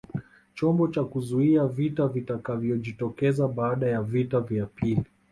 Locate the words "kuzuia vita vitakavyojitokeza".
1.03-3.47